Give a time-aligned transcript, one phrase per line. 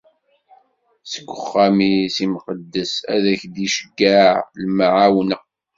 [1.11, 4.29] Seg uxxam-is imqeddes, ad ak-d-iceyyeɛ
[4.61, 5.37] lemɛawna.